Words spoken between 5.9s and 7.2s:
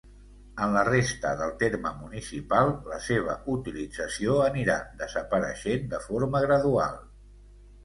de forma gradual.